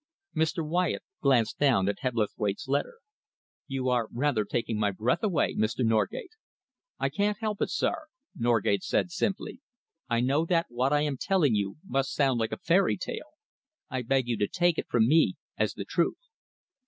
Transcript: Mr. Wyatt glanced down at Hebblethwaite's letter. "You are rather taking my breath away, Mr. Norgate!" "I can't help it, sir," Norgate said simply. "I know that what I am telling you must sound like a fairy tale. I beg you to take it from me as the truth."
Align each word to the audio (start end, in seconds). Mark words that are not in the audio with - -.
Mr. 0.35 0.67
Wyatt 0.67 1.03
glanced 1.21 1.59
down 1.59 1.87
at 1.87 1.99
Hebblethwaite's 1.99 2.67
letter. 2.67 2.95
"You 3.67 3.87
are 3.89 4.07
rather 4.11 4.45
taking 4.45 4.79
my 4.79 4.89
breath 4.89 5.21
away, 5.21 5.53
Mr. 5.55 5.85
Norgate!" 5.85 6.31
"I 6.97 7.09
can't 7.09 7.37
help 7.37 7.61
it, 7.61 7.69
sir," 7.69 8.07
Norgate 8.35 8.81
said 8.81 9.11
simply. 9.11 9.59
"I 10.09 10.19
know 10.19 10.43
that 10.47 10.65
what 10.69 10.91
I 10.91 11.01
am 11.01 11.17
telling 11.21 11.53
you 11.53 11.77
must 11.85 12.15
sound 12.15 12.39
like 12.39 12.51
a 12.51 12.57
fairy 12.57 12.97
tale. 12.97 13.33
I 13.91 14.01
beg 14.01 14.27
you 14.27 14.37
to 14.37 14.47
take 14.47 14.79
it 14.79 14.87
from 14.89 15.07
me 15.07 15.35
as 15.55 15.75
the 15.75 15.85
truth." 15.85 16.17